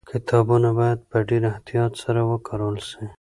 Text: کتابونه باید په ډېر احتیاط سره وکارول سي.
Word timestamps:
کتابونه 0.11 0.69
باید 0.79 0.99
په 1.11 1.17
ډېر 1.29 1.43
احتیاط 1.51 1.93
سره 2.03 2.21
وکارول 2.31 2.75
سي. 2.89 3.03